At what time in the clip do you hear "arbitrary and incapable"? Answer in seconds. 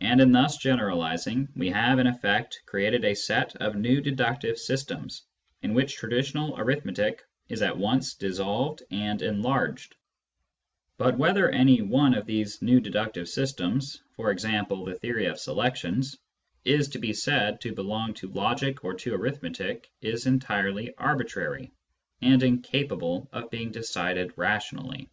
20.96-23.28